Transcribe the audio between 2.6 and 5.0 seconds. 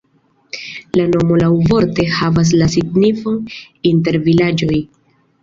la signifon: inter vilaĝoj.